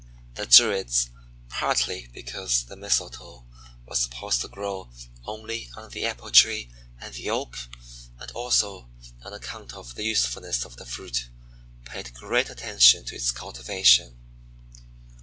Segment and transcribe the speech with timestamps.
[0.33, 1.11] The Druids,
[1.47, 3.45] partly because the Mistletoe
[3.85, 4.89] was supposed to grow
[5.27, 7.55] only on the Apple tree and the Oak,
[8.19, 8.89] and also
[9.23, 11.29] on account of the usefulness of the fruit,
[11.85, 14.17] paid great attention to its cultivation.